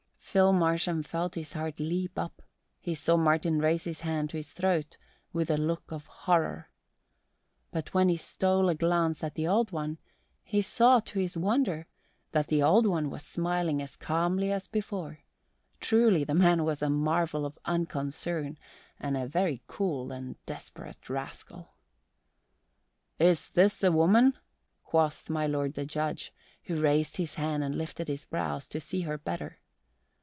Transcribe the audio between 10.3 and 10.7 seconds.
he